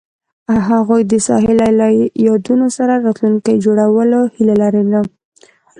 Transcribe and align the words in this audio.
هغوی 0.69 1.01
د 1.11 1.13
ساحل 1.27 1.59
له 1.79 1.87
یادونو 2.27 2.67
سره 2.77 2.93
راتلونکی 3.05 3.53
جوړولو 3.65 4.19
هیله 4.35 4.55
لرله. 4.61 5.01